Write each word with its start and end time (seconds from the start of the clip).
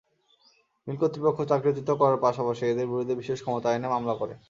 মিল 0.87 0.97
কর্তৃপক্ষ 1.01 1.39
চাকরিচ্যুত 1.51 1.89
করার 2.01 2.19
পাশাপাশি 2.25 2.63
এঁদের 2.65 2.87
বিরুদ্ধে 2.87 3.19
বিশেষ 3.21 3.37
ক্ষমতা 3.41 3.67
আইনে 3.69 3.87
মামলা 3.87 4.15
করে। 4.21 4.33